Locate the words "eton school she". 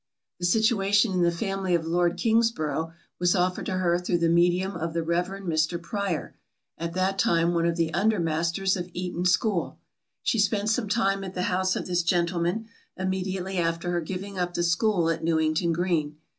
8.93-10.39